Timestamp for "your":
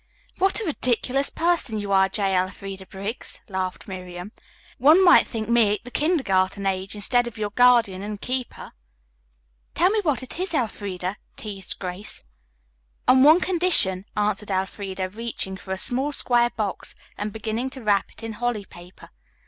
7.37-7.51